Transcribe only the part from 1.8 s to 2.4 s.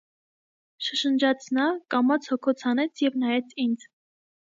կամաց